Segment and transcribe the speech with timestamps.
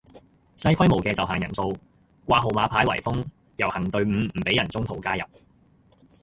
[0.57, 1.77] 細規模嘅就限人數
[2.25, 3.23] 掛號碼牌圍封
[3.57, 5.23] 遊行隊伍唔俾人中途加入